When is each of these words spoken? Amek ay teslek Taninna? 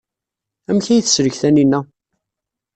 Amek 0.69 0.87
ay 0.87 1.01
teslek 1.01 1.35
Taninna? 1.41 1.79